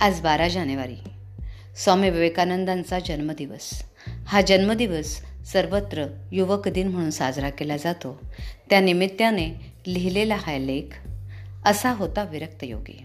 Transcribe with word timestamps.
आज 0.00 0.20
बारा 0.20 0.48
जानेवारी. 0.48 0.96
स्वामी 1.76 2.10
विवेकानंदांचा 2.10 2.98
जन्मदिवस. 2.98 3.82
हा 4.26 4.40
जन्मदिवस 4.40 5.22
सर्वत्र 5.52 6.06
युवक 6.32 6.68
दिन 6.68 6.88
म्हणून 6.88 7.10
साजरा 7.10 7.50
केला 7.50 7.76
जातो. 7.76 8.20
त्या 8.70 8.80
निमित्ताने 8.80 9.74
लिहिलेला 9.86 10.34
हा 10.34 10.58
लेख 10.58 11.08
असा 11.64 11.90
होता 11.90 12.24
विरक्त 12.24 12.64
योगी. 12.64 13.04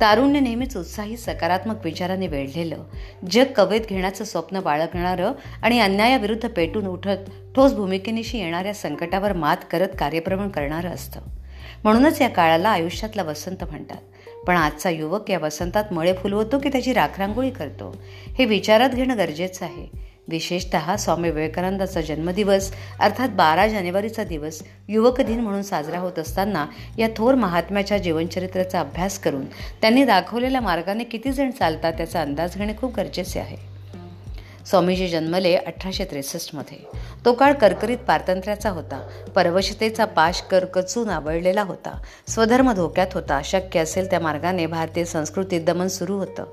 तारुण्य 0.00 0.40
नेहमीच 0.40 0.76
उत्साही 0.76 1.16
सकारात्मक 1.16 1.84
विचाराने 1.84 2.26
वेढलेलं 2.26 2.84
जग 3.30 3.44
कवेत 3.56 3.80
घेण्याचं 3.80 4.24
स्वप्न 4.24 4.60
बाळगणारं 4.60 5.32
आणि 5.62 5.80
अन्यायाविरुद्ध 5.80 6.48
पेटून 6.48 6.86
उठत 6.86 7.30
ठोस 7.54 7.72
भूमिकेनिशी 7.72 8.38
येणाऱ्या 8.38 8.74
संकटावर 8.74 9.32
मात 9.32 9.56
करत 9.70 9.88
कार्यप्रमण 9.98 10.48
करणारं 10.48 10.88
असतं. 10.88 11.20
म्हणूनच 11.84 12.20
या 12.20 12.28
काळाला 12.28 12.68
आयुष्यातला 12.68 13.22
वसंत 13.22 13.64
म्हणतात. 13.64 13.98
पण 14.46 14.56
आजचा 14.56 14.90
युवक 14.90 15.30
या 15.30 15.38
वसंतात 15.38 15.84
मळे 15.92 16.12
फुलवतो 16.12 16.58
की 16.58 16.68
त्याची 16.68 16.92
राखरांगोळी 16.92 17.50
करतो? 17.50 17.96
हे 18.38 18.44
विचारात 18.44 18.90
घेणं 18.90 19.18
गरजेचं 19.18 19.64
आहे. 19.64 20.04
विशेषत 20.28 20.76
स्वामी 20.98 21.30
विवेकानंदाचा 21.30 22.00
जन्मदिवस 22.00 22.72
अर्थात 23.00 23.28
बारा 23.28 23.66
जानेवारीचा 23.66 24.24
दिवस 24.24 24.62
युवक 24.88 25.20
दिन 25.20 25.40
म्हणून 25.40 25.62
साजरा 25.62 25.98
होत 25.98 26.18
असताना 26.18 26.66
या 26.98 27.08
थोर 27.16 27.34
महात्म्याच्या 27.34 27.98
जीवनचरित्राचा 27.98 28.80
अभ्यास 28.80 29.18
करून 29.18 29.44
त्यांनी 29.80 30.04
दाखवलेल्या 30.04 30.60
मार्गाने 30.60 31.04
किती 31.04 31.32
जण 31.32 31.50
चालतात 31.50 31.92
त्याचा 31.92 32.20
अंदाज 32.20 32.56
घेणे 32.56 32.72
खूप 32.80 32.94
गरजेचे 32.94 33.40
आहे. 33.40 33.73
स्वामीजी 34.66 35.08
जन्मले 35.08 35.54
अठराशे 35.56 36.04
त्रेसष्टमध्ये 36.04 36.76
तो 37.24 37.32
काळ 37.32 37.52
करकरीत 37.52 37.98
पारतंत्र्याचा 37.98 38.70
होता. 38.70 39.08
परवशतेचा 39.34 40.04
पाश 40.04 40.40
कर 40.40 40.64
कचून 40.64 41.08
होता. 41.58 42.02
स्वधर्म 42.28 42.72
धोक्यात 42.72 43.06
होता. 43.14 43.40
शक्य 43.44 43.80
असेल 43.80 44.10
त्या 44.10 44.20
मार्गाने 44.20 44.66
भारतीय 44.66 45.04
संस्कृतीत 45.04 45.60
दमन 45.60 45.86
सुरू 45.86 46.18
होतं. 46.18 46.44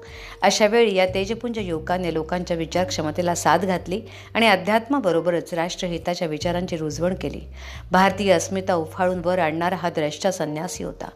अशावेळी 0.41 0.95
या 0.95 1.05
तेजपुंज 1.05 1.57
युवकाने 1.57 2.13
लोकांच्या 2.13 2.57
विचार 2.57 2.83
क्षमतेला 2.83 3.35
साथ 3.35 3.59
घातली 3.59 4.01
आणि 4.33 4.47
अध्यात्माबरोबरच 4.47 5.53
राष्ट्रहिताच्या 5.53 6.27
विचारांची 6.27 6.77
रुजवण 6.77 7.15
केली. 7.15 7.41
भारतीय 7.91 8.33
अस्मिता 8.33 8.73
उफाळून 8.73 9.21
वर 9.25 9.39
आणणारा 9.39 9.75
हा 9.75 9.89
द्रष्टा 9.89 10.31
संन्यासी 10.31 10.83
होता. 10.83 11.09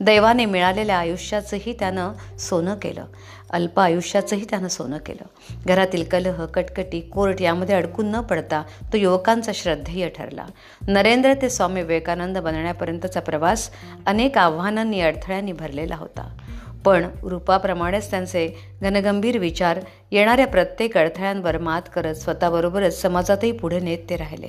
दैवाने 0.00 0.44
मिळालेल्या 0.44 0.96
आयुष्याचंही 0.96 1.72
त्यानं 1.72 2.12
सोनं 2.38 2.74
केलं. 2.74 3.04
अल्प 3.52 3.80
आयुष्याचंही 3.80 4.44
त्यानं 4.50 4.68
सोनं 4.68 4.98
केलं. 4.98 5.24
घरातील 5.66 6.04
कलह 6.04 6.44
कटकटी 6.44 7.00
कोर्ट 7.00 7.42
यामध्ये 7.42 7.74
अडकून 7.74 8.06
न 8.06 8.20
पडता 8.20 8.62
तो 8.92 8.96
युवकांचा 8.96 9.52
श्रद्धेय 9.54 10.08
ठरला. 10.08 10.46
नरेंद्र 10.88 11.34
ते 11.34 11.50
स्वामी 11.50 11.80
विवेकानंद 11.80 12.38
बनण्यापर्यंतचा 12.38 13.20
प्रवास 13.20 13.70
अनेक 14.06 14.38
आव्हानांनी 14.38 15.00
अडथळ्यांनी 15.00 15.52
भरलेला 15.52 15.96
होता. 15.96 16.36
पण 16.84 17.06
रूपाप्रमाणेच 17.22 18.10
त्यांचे 18.10 18.48
घनगंभीर 18.80 19.38
विचार 19.38 19.80
येणाऱ्या 20.10 20.46
प्रत्येक 20.46 20.98
अडथळ्यांवर 20.98 21.58
मात 21.58 21.82
करत 21.94 22.14
स्वतःबरोबरच 22.14 23.02
समाजातही 23.02 23.52
पुढे 23.52 23.80
नेत 23.80 23.98
ते 24.10 24.16
राहिले. 24.16 24.48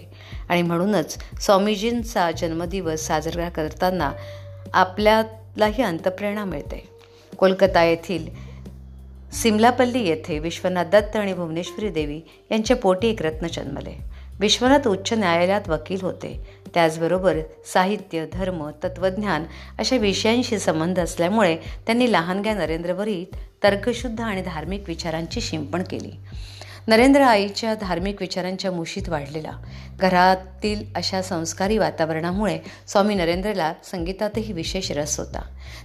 आणि 0.50 0.62
म्हणूनच 0.62 1.17
स्वामीजींचा 1.42 2.32
जन्मदिवस 2.32 3.02
साजरा 3.02 3.50
करताना 3.50 4.12
आपल्यालाही 4.73 5.84
अंतप्रेरणा 5.84 6.45
मिळते. 6.45 6.90
कोलकाता 7.38 7.84
येथील 7.84 8.53
सिमलापल्ली 9.34 10.08
येथे 10.08 10.39
विश्वनाथ 10.39 10.86
दत्त 10.86 11.16
आणि 11.16 11.34
भुवनेश्वरी 11.34 11.89
देवी 11.89 12.22
यांच्या 12.52 12.78
पोटी 12.78 13.08
एक 13.08 13.22
रत्न 13.22 13.48
जन्मले. 13.48 13.98
विश्वनाथ 14.39 14.88
उच्च 14.88 15.14
न्यायालयात 15.14 15.70
वकील 15.70 15.98
होते. 16.02 16.48
त्याचबरोबर 16.73 17.38
साहित्य 17.73 18.26
धर्म 18.34 18.70
तत्त्वज्ञान 18.84 19.44
अशा 19.80 19.95
विषयांशी 19.95 20.59
संबंध 20.59 21.00
असल्यामुळे 21.00 21.56
त्यांनी 21.56 22.11
लहानग्या 22.11 22.54
नरेंद्रवरील 22.54 23.26
तर्कशुद्ध 23.64 24.22
आणि 24.22 24.42
धार्मिक 24.42 24.84
विचारांची 24.88 25.42
शिंपण 25.42 25.83
केली. 25.83 26.11
नरेंद्र 26.88 27.21
आईच्या 27.21 27.76
धार्मिक 27.76 28.21
विचारांच्या 28.21 28.71
मुशीत 28.71 29.10
वाढलेला. 29.10 29.52
घरातील 29.99 30.83
अशा 30.95 31.21
संस्कारी 31.21 31.77
वातावरणामुळे 31.77 32.60
स्वामी 32.88 33.16
नरेंद्रला 33.16 33.73
संगीतातही 33.83 34.54
विशेष 34.54 34.92
रस 34.92 35.20
होता. 35.20 35.42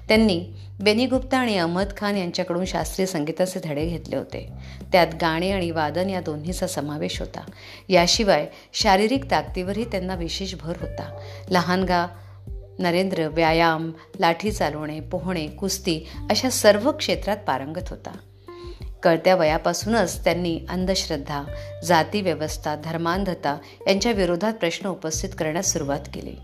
त्यांनी 0.08 0.46
बेनी 0.82 1.06
गुप्ता 1.06 1.38
आणि 1.38 1.58
अहमद 1.58 1.86
खान 1.96 2.16
यांच्याकडून 2.16 2.64
शास्त्रीय 2.64 3.06
संगीताचे 3.06 3.60
धडे 3.64 3.86
घेतले 3.86 4.16
होते. 4.16 4.48
त्यात 4.92 5.06
गाणे 5.20 5.50
आणि 5.50 5.70
वादन 5.70 6.10
या 6.10 6.20
दोन्हीचा 6.20 6.66
समावेश 6.66 7.20
होता. 7.20 7.50
याशिवाय 7.88 8.46
शारीरिक 8.72 9.30
ताकदीवरही 9.30 9.84
त्यांना 9.84 10.14
विशेष 10.14 10.54
भर 10.54 10.74
होता. 10.80 11.18
लहानगा 11.50 12.06
नरेंद्र 12.78 13.28
व्यायाम 13.28 13.92
लाठी 14.20 14.52
चालवणे 14.52 15.00
पोहणे 15.00 15.46
कुस्ती 15.46 16.00
अशा 16.30 16.50
सर्व 16.50 16.92
क्षेत्रात 16.92 17.36
पारंगत 17.36 17.88
होता. 17.90 18.18
कळत्या 19.02 19.34
वयापासूनच 19.34 20.24
त्यांनी 20.24 20.60
अंधश्रद्धा 20.68 21.42
जाती 21.84 22.20
व्यवस्था 22.20 22.74
धर्मांधता 22.84 23.58
यांच्या 23.86 24.12
विरोधात 24.12 24.52
प्रश्न 24.52 24.88
उपस्थित 24.88 25.28
करण्यास 25.38 25.72
सुरुवात 25.72 26.00
केली. 26.14 26.36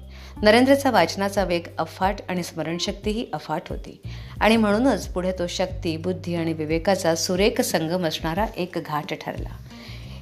नरेंद्रचा 0.42 0.90
वाचनाचा 0.90 1.44
वेग 1.44 1.62
अफाट 1.78 2.16
आणि 2.28 2.42
स्मरणशक्तीही 2.42 3.26
अफाट 3.32 3.62
होती 3.68 4.00
आणि 4.40 4.56
म्हणूनच 4.56 5.08
पुढे 5.08 5.32
तो 5.32 5.46
शक्ती 5.46 5.96
बुद्धी 5.96 6.34
आणि 6.34 6.52
विवेकाचा 6.52 7.14
सुरेख 7.14 7.60
संगम 7.60 8.06
असणारा 8.06 8.46
एक 8.56 8.78
घाट 8.86 9.14
ठरला. 9.14 9.48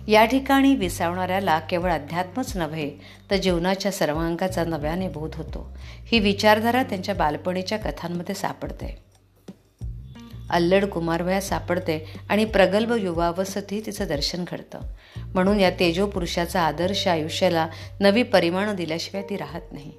या 0.09 0.25
ठिकाणी 0.25 0.75
विसावणाऱ्याला 0.75 1.59
केवळ 1.59 1.93
अध्यात्मच 1.93 2.56
नव्हे 2.56 2.91
तर 3.31 3.37
जीवनाच्या 3.37 3.93
सर्वांगाचा 3.93 4.64
नव्याने 4.64 5.09
बोध 5.09 5.34
होतो. 5.34 5.76
ही 6.04 6.19
विचारधारा 6.19 6.82
त्यांच्या 6.82 7.14
बालपणीच्या 7.14 7.78
कथांमध्ये 7.78 8.34
सापडते. 8.34 9.12
अल्लड 10.52 10.84
कुमारवया 10.84 11.40
सापडते 11.40 12.06
आणि 12.28 12.44
प्रगल्भ 12.44 12.92
युवावस्थेतही 12.92 13.86
तिचं 13.86 14.04
दर्शन 14.08 14.44
घडतं. 14.50 14.78
म्हणून 15.34 15.60
या 15.60 15.70
तेजो 15.70 16.06
पुरुषाचा 16.06 16.60
आदर्श 16.60 17.08
आयुष्याला 17.08 17.68
नवी 18.00 18.22
परिमाणं 18.22 18.74
दिल्याशिवाय 18.74 19.22
ती 19.30 19.36
राहत 19.36 19.72
नाही. 19.72 19.92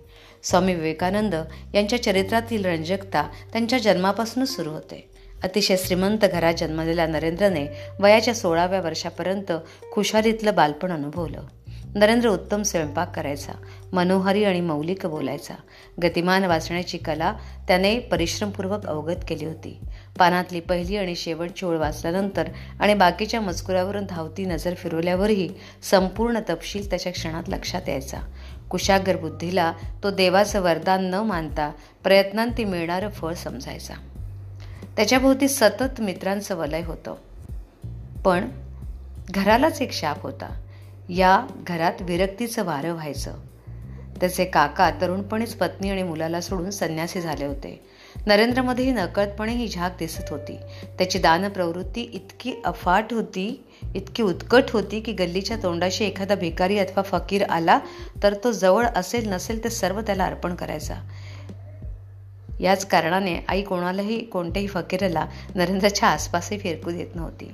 स्वामी 0.43 0.75
विवेकानंद 0.75 1.35
यांच्या 1.73 2.03
चरित्रातील 2.03 2.65
रंजकता 2.65 3.23
त्यांच्या 3.51 3.79
जन्मापासूनच 3.79 4.55
सुरू 4.55 4.69
होते. 4.69 5.09
अतिशय 5.43 5.75
श्रीमंत 5.77 6.17
घरात 6.17 6.53
जन्मलेल्या 6.57 7.07
नरेंद्रने 7.07 7.65
वयाच्या 7.99 8.33
सोळाव्या 8.33 8.81
वर्षापर्यंत 8.81 9.51
खुशारीतलं 9.91 10.55
बालपण 10.55 10.91
अनुभवलं. 10.91 11.41
नरेंद्र 11.95 12.29
उत्तम 12.29 12.61
स्वयंपाक 12.61 13.15
करायचा 13.15 13.51
मनोहारी 13.93 14.43
आणि 14.43 14.61
मौलिक 14.61 15.05
बोलायचा. 15.05 15.53
गतिमान 16.03 16.43
वाचण्याची 16.43 16.97
कला 16.97 17.33
त्याने 17.67 17.99
परिश्रमपूर्वक 17.99 18.85
अवगत 18.85 19.19
केली 19.27 19.45
होती. 19.45 19.77
पानातली 20.19 20.59
पहिली 20.59 20.97
आणि 20.97 21.15
शेवटची 21.15 21.65
ओळ 21.65 21.77
वाचल्यानंतर 21.77 22.49
आणि 22.79 22.93
बाकीच्या 22.93 23.41
मजकुरावरून 23.41 24.05
धावती 24.09 24.45
नजर 24.45 24.73
फिरवल्यावरही 24.73 25.49
संपूर्ण 25.83 26.39
तपशील 26.49 26.89
त्याच्या 26.89 27.11
क्षणात 27.11 27.43
लक्षात 27.47 27.89
यायचा. 27.89 28.17
कुशागर 28.69 29.17
बुद्धीला 29.17 29.73
तो 30.03 30.11
देवाचं 30.11 30.61
वरदान 30.61 31.05
न 31.05 31.13
मानता 31.13 31.71
प्रयत्नांती 32.03 32.65
मिळणारं 32.65 33.09
फळ 33.09 33.33
समजायचा. 33.33 33.93
त्याच्याभोवती 34.95 35.47
सतत 35.47 36.01
मित्रांचं 36.01 36.55
वलय 36.55 36.81
होतं. 36.81 37.15
पण 38.25 38.49
घरालाच 39.29 39.81
एक 39.81 39.93
शाप 39.93 40.23
होता. 40.23 40.61
या 41.09 41.47
घरात 41.67 42.01
विरक्तीचं 42.01 42.63
वारं 42.63 42.91
व्हायचं. 42.91 43.33
त्याचे 44.21 44.45
काका 44.45 44.91
तरुणपणीच 45.01 45.53
पत्नी 45.53 45.89
आणि 45.89 46.03
मुलाला 46.03 46.41
सोडून 46.41 46.69
संन्यासी 46.69 47.21
झाले 47.21 47.45
होते. 47.45 47.92
नरेंद्रमध्येही 48.25 48.91
नकळतपणे 48.91 49.53
ही 49.53 49.67
झाक 49.67 49.95
दिसत 49.99 50.29
होती. 50.29 50.57
त्याची 50.97 51.19
दान 51.19 51.49
प्रवृत्ती 51.49 52.01
इतकी 52.01 52.53
अफाट 52.65 53.13
होती 53.13 53.63
इतकी 53.95 54.23
उत्कट 54.23 54.71
होती 54.71 54.99
की 54.99 55.11
गल्लीच्या 55.11 55.57
तोंडाशी 55.63 56.05
एखादा 56.05 56.35
भिकारी 56.35 56.77
अथवा 56.79 57.01
फकीर 57.03 57.43
आला 57.43 57.79
तर 58.23 58.33
तो 58.43 58.51
जवळ 58.51 58.85
असेल 58.95 59.29
नसेल 59.29 59.63
ते 59.63 59.69
सर्व 59.69 60.01
त्याला 60.01 60.25
अर्पण 60.25 60.55
करायचा. 60.55 60.95
याच 62.59 62.85
कारणाने 62.85 63.39
आई 63.47 63.61
कोणालाही 63.61 64.19
कोणत्याही 64.25 64.67
फकीराला 64.67 65.25
नरेंद्रच्या 65.55 66.09
आसपासही 66.09 66.59
फिरकू 66.59 66.91
देत 66.91 67.15
नव्हती. 67.15 67.51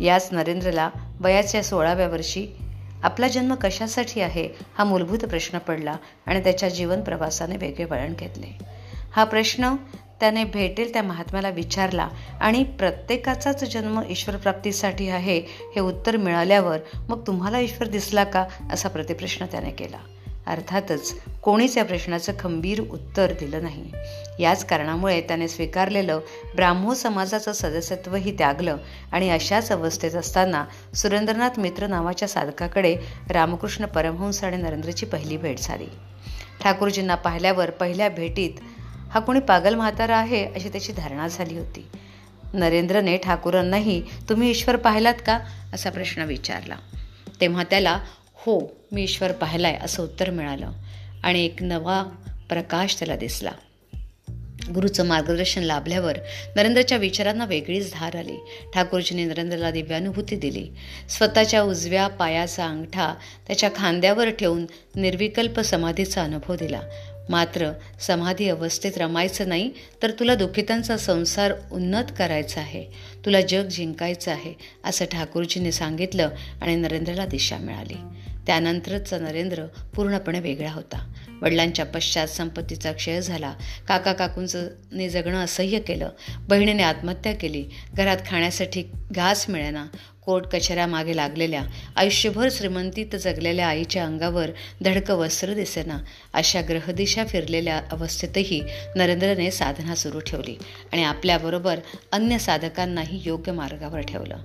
याच 0.00 0.28
नरेंद्रला 0.32 0.90
वयाच्या 1.20 1.62
सोळाव्या 1.62 2.08
वर्षी 2.08 2.46
आपला 3.02 3.28
जन्म 3.28 3.54
कशासाठी 3.54 4.20
आहे 4.20 4.48
हा 4.78 4.84
मूलभूत 4.84 5.18
प्रश्न 5.18 5.58
पडला 5.58 5.96
आणि 6.26 6.42
त्याच्या 6.42 6.68
जीवन 6.68 7.00
प्रवासाने 7.00 7.56
वेगळे 7.56 7.84
वळण 7.84 8.12
घेतले. 8.12 8.58
हा 9.16 9.24
प्रश्न 9.24 9.74
त्याने 10.20 10.44
भेटेल 10.44 10.92
त्या 10.92 11.02
महात्म्याला 11.02 11.48
विचारला. 11.48 12.08
आणि 12.40 12.64
प्रत्येकाचाच 12.64 13.64
जन्म 13.64 14.00
ईश्वरप्राप्तीसाठी 14.08 15.08
आहे 15.08 15.38
हे 15.48 15.80
उत्तर 15.80 16.16
मिळाल्यावर 16.16 16.78
मग 17.08 17.26
तुम्हाला 17.26 17.58
ईश्वर 17.58 17.88
दिसला 17.88 18.24
का? 18.24 18.44
असा 18.72 18.88
प्रतिप्रश्न 18.88 19.46
त्याने 19.46 19.70
केला. 19.70 19.96
अर्थातच 20.46 21.14
कोणीच 21.42 21.76
या 21.76 21.84
प्रश्नाचं 21.84 22.32
खंबीर 22.40 22.80
उत्तर 22.80 23.32
दिलं 23.32 23.62
नाही. 23.62 23.84
याच 24.42 24.64
कारणामुळे 24.64 25.20
त्याने 25.20 25.48
स्वीकारलेलं 25.48 26.20
ब्राह्मो 26.54 26.94
समाजाचं 26.94 27.52
सदस्यत्वही 27.52 28.38
त्यागलं 28.38 28.76
आणि 29.12 29.30
अशाच 29.30 29.72
अवस्थेत 29.72 30.10
असताना 30.10 30.64
सुरेंद्रनाथ 30.94 31.58
मित्र 31.58 31.86
नावाच्या 31.86 32.28
साधकाकडे 32.28 32.96
रामकृष्ण 33.30 33.84
परमहंस 33.86 34.44
आणि 34.44 34.56
नरेंद्रची 34.56 35.06
पहिली 35.06 35.36
भेट 35.36 35.58
झाली. 35.58 35.86
ठाकूरजींना 36.62 37.14
पाहिल्यावर 37.14 37.70
पहिल्या 37.70 38.08
भेटीत 38.08 38.50
हा 39.14 39.20
कोणी 39.20 39.40
पागल 39.40 39.74
म्हातारा 39.74 40.16
आहे 40.16 40.44
अशी 40.44 40.68
त्याची 40.68 40.92
धारणा 40.92 41.28
झाली 41.28 41.58
होती. 41.58 41.86
नरेंद्रने 42.54 43.16
ठाकूरांनाही 43.16 44.02
तुम्ही 44.28 44.50
ईश्वर 44.50 44.76
पाहिलात 44.76 45.14
का? 45.26 45.40
असा 45.74 45.90
प्रश्न 45.90 46.22
विचारला. 46.22 46.76
तेव्हा 47.40 47.64
त्याला 47.64 48.00
हो 48.34 48.60
मी 48.92 49.02
ईश्वर 49.02 49.32
पाहिलाय 49.32 49.78
असं 49.82 50.02
उत्तर 50.02 50.30
मिळालं 50.30 50.70
आणि 51.24 51.44
एक 51.44 51.62
नवा 51.62 52.02
प्रकाश 52.48 52.98
त्याला 52.98 53.16
दिसला. 53.16 53.50
गुरुचं 54.74 55.06
मार्गदर्शन 55.06 55.62
लाभल्यावर 55.62 56.18
नरेंद्रच्या 56.56 56.98
विचारांना 56.98 57.44
वेगळीच 57.44 57.90
धार 57.94 58.16
आली. 58.16 58.36
ठाकूरजीने 58.74 59.24
नरेंद्रला 59.24 59.70
दिव्यानुभूती 59.70 60.36
दिली. 60.36 60.70
स्वतःच्या 61.08 61.62
उजव्या 61.62 62.08
पायाचा 62.08 62.66
अंगठा 62.66 63.14
त्याच्या 63.46 63.70
खांद्यावर 63.76 64.30
ठेवून 64.30 64.66
निर्विकल्प 64.94 65.60
समाधीचा 65.60 66.22
अनुभव 66.22 66.54
दिला. 66.54 66.80
मात्र 67.28 67.72
समाधी 68.00 68.48
अवस्थेत 68.48 68.98
रमायचं 68.98 69.48
नाही 69.48 69.72
तर 70.02 70.10
तुला 70.10 70.34
दुःखितांचा 70.34 70.96
संसार 70.96 71.52
उन्नत 71.72 72.04
करायचा 72.18 72.60
आहे. 72.60 72.84
तुला 73.24 73.40
जग 73.40 73.66
जिंकायचं 73.66 74.30
आहे 74.30 74.54
असं 74.84 75.04
ठाकूरजीने 75.04 75.72
सांगितलं 75.72 76.30
आणि 76.62 76.76
नरेंद्रला 76.76 77.26
दिशा 77.26 77.56
मिळाली. 77.56 77.94
त्यानंतरचा 78.46 79.18
नरेंद्र 79.18 79.64
पूर्णपणे 79.94 80.40
वेगळा 80.40 80.72
होता. 80.72 81.12
वडिलांच्या 81.42 81.86
पश्चात 81.86 82.26
संपत्तीचा 82.26 82.92
क्षय 82.92 83.20
झाला. 83.20 83.54
काका 83.88 84.12
काकूंचं 84.12 84.68
जगणं 85.08 85.44
असह्य 85.44 85.78
केलं. 85.78 86.08
बहिणीने 86.38 86.82
आत्महत्या 86.82 87.34
केली. 87.34 87.64
घरात 87.94 88.16
खाण्यासाठी 88.26 88.82
घास 89.10 89.50
मिळेना. 89.50 89.86
कोर्ट 90.26 90.46
कचऱ्यामागे 90.46 91.16
लागलेल्या 91.16 91.62
आयुष्यभर 91.96 92.48
श्रीमंतीत 92.50 93.16
जगलेल्या 93.16 93.66
आईच्या 93.66 94.04
अंगावर 94.04 94.50
धडकं 94.82 95.14
वस्त्र 95.14 95.54
दिसेना 95.54 95.98
अशा 96.34 96.60
ग्रहदिशा 96.60 97.24
फिरलेल्या 97.24 97.80
अवस्थेतही 97.92 98.60
नरेंद्रने 98.96 99.50
साधना 99.50 99.94
सुरू 99.94 100.20
ठेवली 100.20 100.56
आणि 100.92 101.04
आपल्याबरोबर 101.04 101.78
अन्य 102.12 102.38
साधकांनाही 102.38 103.22
योग्य 103.26 103.52
मार्गावर 103.52 104.00
ठेवलं. 104.00 104.36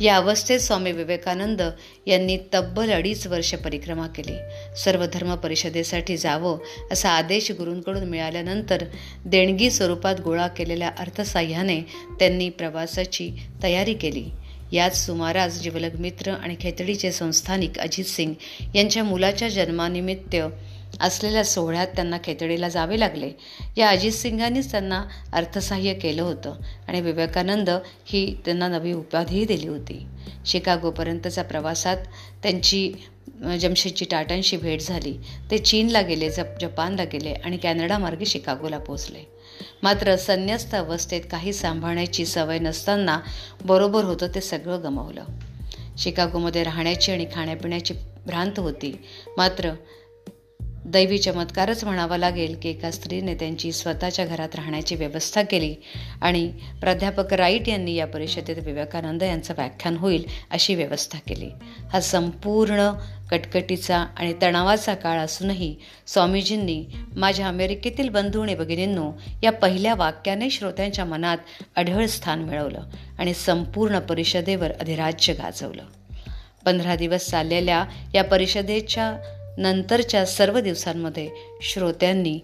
या 0.00 0.16
अवस्थेत 0.16 0.60
स्वामी 0.60 0.92
विवेकानंद 0.92 1.62
यांनी 2.06 2.38
तब्बल 2.54 2.92
अडीच 2.92 3.26
वर्ष 3.26 3.54
परिक्रमा 3.54 4.06
केली. 4.06 4.36
सर्व 4.76 5.04
धर्म 5.12 5.34
परिषदेसाठी 5.34 6.16
जावं 6.16 6.58
असा 6.92 7.10
आदेश 7.10 7.50
गुरूंकडून 7.50 8.04
मिळाल्यानंतर 8.04 8.84
देणगी 9.24 9.70
स्वरूपात 9.70 10.20
गोळा 10.20 10.46
केलेल्या 10.48 10.90
अर्थसाह्याने 10.98 11.80
त्यांनी 12.18 12.48
प्रवासाची 12.48 13.30
तयारी 13.62 13.94
केली. 13.94 14.24
याच 14.72 15.06
सुमारास 15.06 15.60
जिवलग 15.60 16.00
मित्र 16.00 16.30
आणि 16.32 16.56
खेतडीचे 16.60 17.12
संस्थानिक 17.12 17.78
अजित 17.78 18.04
सिंग 18.04 18.34
यांच्या 18.74 19.04
मुलाच्या 19.04 19.48
जन्मानिमित्त 19.48 20.36
असलेल्या 21.00 21.44
सोहळ्यात 21.44 21.86
त्यांना 21.86 22.18
खेतडीला 22.24 22.68
जावे 22.68 23.00
लागले. 23.00 23.30
या 23.76 23.88
अजित 23.88 24.12
सिंगांनीच 24.12 24.70
त्यांना 24.70 25.04
अर्थसहाय्य 25.32 25.94
केलं 25.94 26.22
होतं 26.22 26.54
आणि 26.88 27.00
विवेकानंद 27.00 27.70
ही 28.04 28.36
त्यांना 28.44 28.68
नवी 28.68 28.92
उपाधीही 28.92 29.44
दिली 29.44 29.68
होती. 29.68 30.06
शिकागोपर्यंतच्या 30.46 31.44
प्रवासात 31.44 31.96
त्यांची 32.42 32.92
जमशेदची 33.60 34.04
टाटांशी 34.04 34.56
भेट 34.56 34.80
झाली. 34.80 35.16
ते 35.50 35.58
चीनला 35.58 36.00
गेले 36.02 36.30
जप 36.30 36.58
जपानला 36.60 37.04
गेले 37.04 37.32
आणि 37.34 37.56
कॅनडामार्गे 37.56 38.26
शिकागोला 38.26 38.78
पोचले 38.78 39.22
मात्र 39.82 40.16
संन्यस्त 40.16 40.74
अवस्थेत 40.74 41.20
काही 41.30 41.52
सांभाळण्याची 41.52 42.26
सवय 42.26 42.58
नसताना 42.58 43.20
बरोबर 43.64 44.04
होतं 44.04 44.28
ते 44.34 44.40
सगळं 44.40 44.82
गमावलं. 44.84 45.24
शिकागोमध्ये 45.98 46.62
राहण्याची 46.62 47.12
आणि 47.12 47.26
खाण्यापिण्याची 47.34 47.94
भ्रांत 48.26 48.58
होती. 48.58 48.92
मात्र 49.36 49.70
दैवी 50.86 51.18
चमत्कारच 51.18 51.84
म्हणावा 51.84 52.16
लागेल 52.16 52.56
की 52.62 52.68
एका 52.68 52.90
स्त्रीने 52.90 53.34
त्यांची 53.34 53.72
स्वतःच्या 53.72 54.24
घरात 54.24 54.54
राहण्याची 54.54 54.94
व्यवस्था 54.94 55.42
केली 55.42 55.74
आणि 56.22 56.52
प्राध्यापक 56.80 57.32
राईट 57.32 57.68
यांनी 57.68 57.94
या 57.94 58.06
परिषदेत 58.06 58.56
विवेकानंद 58.64 59.22
यांचं 59.22 59.54
व्याख्यान 59.54 59.96
होईल 59.96 60.24
अशी 60.50 60.74
व्यवस्था 60.74 61.18
केली. 61.28 61.50
हा 61.92 62.00
संपूर्ण 62.00 62.90
कटकटीचा 63.30 63.96
आणि 63.96 64.34
तणावाचा 64.42 64.94
काळ 64.94 65.18
असूनही 65.18 65.76
स्वामीजींनी 66.06 66.84
माझ्या 67.16 67.48
अमेरिकेतील 67.48 68.08
बंधू 68.08 68.42
आणि 68.42 68.54
भगिनींनो 68.54 69.12
या 69.42 69.52
पहिल्या 69.52 69.94
वाक्याने 69.94 70.50
श्रोत्यांच्या 70.50 71.04
मनात 71.04 71.38
अढळ 71.76 72.06
स्थान 72.06 72.38
मिळवलं 72.38 72.80
आणि 73.18 73.34
संपूर्ण 73.34 73.98
परिषदेवर 73.98 74.72
अधिराज्य 74.72 75.32
गाजवलं. 75.32 75.82
पंधरा 76.64 76.96
दिवस 76.96 77.30
चाललेल्या 77.30 77.84
या 78.14 78.24
परिषदेच्या 78.24 79.33
नंतरच्या 79.58 80.26
सर्व 80.26 80.60
दिवसांमध्ये 80.60 81.28
श्रोत्यांनी 81.62 82.40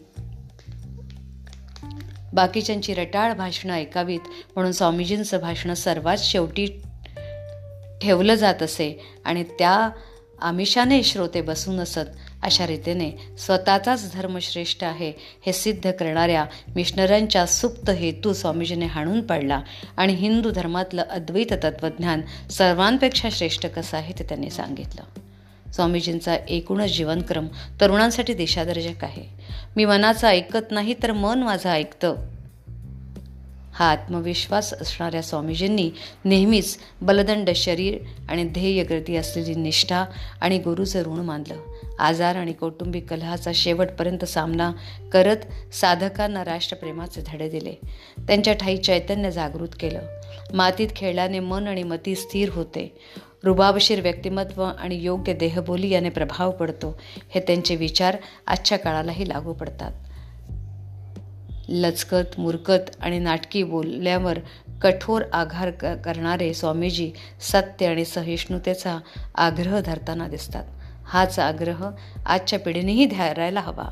बाकीच्यांची 2.32 2.94
रटाळ 2.94 3.32
भाषणं 3.32 3.72
ऐकावीत 3.72 4.20
म्हणून 4.54 4.72
स्वामीजींचं 4.72 5.40
भाषण 5.40 5.74
सर्वात 5.74 6.18
शेवटी 6.18 6.66
ठेवलं 8.02 8.34
जात 8.34 8.62
असे 8.62 9.04
आणि 9.24 9.42
त्या 9.42 9.90
आमिषाने 10.40 11.02
श्रोते 11.02 11.40
बसून 11.40 11.80
असत 11.80 12.18
अशा 12.42 12.66
रीतीने 12.66 13.10
स्वतःचाच 13.38 14.12
धर्म 14.12 14.38
श्रेष्ठ 14.38 14.84
आहे 14.84 15.12
हे 15.46 15.52
सिद्ध 15.52 15.90
करणाऱ्या 15.90 16.46
मिशनरांच्या 16.74 17.46
सुप्त 17.46 17.90
हेतू 17.90 18.32
स्वामीजीने 18.32 18.86
हाणून 18.86 19.20
पडला 19.20 19.62
आणि 19.96 20.12
हिंदू 20.12 20.50
धर्मातलं 20.50 21.02
अद्वैत 21.02 21.52
तत्वज्ञान 21.52 22.22
सर्वांपेक्षा 22.50 23.28
श्रेष्ठ 23.32 23.66
कसं 23.66 23.96
आहे 23.96 24.12
ते 24.18 24.24
त्यांनी 24.24 24.50
सांगितलं. 24.50 25.29
स्वामीजींचा 25.74 26.36
एकूणच 26.48 26.96
जीवनक्रम 26.96 27.46
तरुणांसाठी 27.80 28.34
दिशादर्शक 28.34 29.04
आहे. 29.04 29.24
मी 29.76 29.84
मनाचं 29.84 30.28
ऐकत 30.28 30.70
नाही 30.70 30.94
तर 31.02 31.12
मन 31.12 31.42
माझं 31.42 31.68
ऐकतं. 31.68 32.16
हा 33.72 33.90
आत्मविश्वास 33.90 34.74
असणाऱ्या 34.74 35.22
स्वामीजींनी 35.22 35.90
नेहमीच 36.24 36.78
बलदंड 37.00 37.50
शरीर 37.56 37.98
आणि 38.28 38.44
ध्येयगती 38.44 39.16
असलेली 39.16 39.54
निष्ठा 39.54 40.04
आणि 40.40 40.58
गुरुचं 40.58 41.02
ऋण 41.02 41.20
मानलं. 41.20 41.56
आजार 41.98 42.36
आणि 42.36 42.52
कौटुंबिक 42.52 43.10
कलहाचा 43.10 43.50
शेवटपर्यंत 43.54 44.24
सामना 44.24 44.72
करत 45.12 45.74
साधकांना 45.74 46.44
राष्ट्रप्रेमाचे 46.44 47.20
धडे 47.26 47.48
दिले. 47.48 47.74
त्यांच्या 48.18 48.54
ठाई 48.54 48.76
चैतन्य 48.76 49.30
जागृत 49.30 49.68
केलं. 49.80 50.00
मातीत 50.54 50.88
खेळल्याने 50.96 51.40
मन 51.40 51.68
आणि 51.68 51.82
मती 51.82 52.14
स्थिर 52.14 52.48
होते. 52.48 52.98
रुबाबशीर 53.44 54.00
व्यक्तिमत्व 54.00 54.62
आणि 54.64 54.96
योग्य 54.96 55.32
देहबोली 55.32 55.88
याने 55.88 56.08
प्रभाव 56.08 56.50
पडतो 56.50 57.00
हे 57.28 57.40
त्यांचे 57.40 57.76
विचार 57.76 58.16
आजच्या 58.46 58.78
काळालाही 58.78 59.28
लागू 59.28 59.52
पडतात. 59.52 59.92
लचकत 61.68 62.38
मुरकत 62.38 62.90
आणि 63.00 63.18
नाटकी 63.18 63.62
बोलल्यावर 63.62 64.38
कठोर 64.82 65.22
आघार 65.32 65.70
क 65.70 65.84
करणारे 65.84 66.54
स्वामीजी 66.54 67.10
सत्य 67.40 67.86
आणि 67.86 68.04
सहिष्णुतेचा 68.04 68.98
आग्रह 69.34 69.80
धरताना 69.80 70.28
दिसतात. 70.28 70.64
हाच 71.04 71.38
आग्रह 71.38 71.90
आजच्या 72.26 72.58
पिढीनेही 72.58 73.04
धरायला 73.04 73.60
हवा 73.60 73.88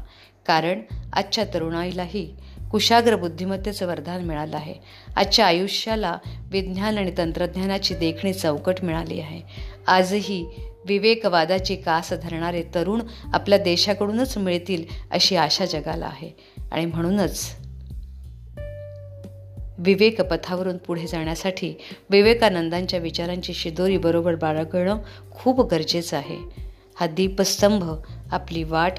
कारण 0.46 0.80
आजच्या 1.12 1.44
तरुणाईलाही 1.54 2.34
कुशाग्र 2.70 3.16
बुद्धिमत्तेचं 3.16 3.86
वरदान 3.86 4.24
मिळालं 4.24 4.56
आहे. 4.56 4.74
आजच्या 5.16 5.46
आयुष्याला 5.46 6.18
विज्ञान 6.50 6.98
आणि 6.98 7.12
तंत्रज्ञानाची 7.18 7.94
देखणी 7.94 8.32
चौकट 8.32 8.74
मिळाली 8.82 9.20
आहे. 9.20 9.42
आजही 9.86 10.46
विवेकवादाची 10.84 11.76
कास 11.76 12.12
धरणारे 12.22 12.62
तरुण 12.74 13.00
आपल्या 13.34 13.58
देशाकडूनच 13.58 14.38
मिळतील 14.38 14.84
अशी 15.10 15.36
आशा 15.36 15.64
जगाला 15.64 16.06
आहे. 16.06 16.30
आणि 16.72 16.86
म्हणूनच 16.86 17.56
विवेक 19.78 20.20
पथावरून 20.20 20.76
पुढे 20.76 21.06
जाण्यासाठी 21.06 21.74
विवेकानंदांच्या 22.10 23.00
विचारांची 23.00 23.54
शिदोरी 23.54 23.96
बरोबर 23.96 24.34
बाळगणं 24.34 24.98
खूप 25.30 25.70
गरजेचं 25.70 26.16
आहे. 26.16 26.36
हा 27.00 27.06
दीपस्तंभ 27.06 27.84
आपली 28.30 28.62
वाट 28.62 28.92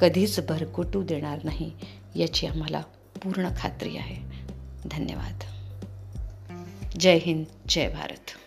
कधीच 0.00 0.40
भरकुटू 0.48 1.02
देणार 1.02 1.38
नाही 1.44 1.72
याची 2.16 2.46
आम्हाला 2.46 2.82
पूर्ण 3.16 3.48
खात्री 3.58 3.96
आहे. 3.96 4.16
धन्यवाद. 4.86 5.44
जय 7.00 7.18
हिंद 7.22 7.44
जय 7.68 7.88
भारत. 7.88 8.45